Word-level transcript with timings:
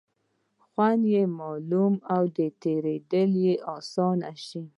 خوند 0.69 1.03
یې 1.13 1.23
معلوم 1.39 1.93
او 2.15 2.23
تېرېدل 2.63 3.29
یې 3.45 3.53
آسانه 3.75 4.31
شي. 4.45 4.61